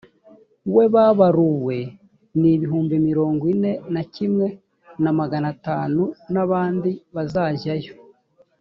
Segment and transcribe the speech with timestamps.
[0.75, 1.77] we babaruwe
[2.39, 4.47] ni ibihumbi mirongo ine na kimwe
[5.03, 6.03] na magana atanu
[6.43, 7.93] abandi bazajyayo